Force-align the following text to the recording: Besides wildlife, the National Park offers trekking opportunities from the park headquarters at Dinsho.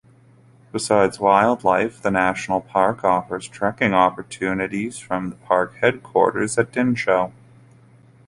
Besides 0.71 1.19
wildlife, 1.19 2.01
the 2.01 2.09
National 2.09 2.59
Park 2.59 3.03
offers 3.03 3.47
trekking 3.47 3.93
opportunities 3.93 4.97
from 4.97 5.29
the 5.29 5.35
park 5.35 5.75
headquarters 5.79 6.57
at 6.57 6.71
Dinsho. 6.71 7.31